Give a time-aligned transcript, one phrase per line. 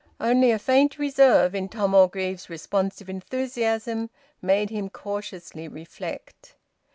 [0.19, 4.09] Only a faint reserve in Tom Orgreave's responsive enthusiasm
[4.41, 6.55] made him cautiously reflect.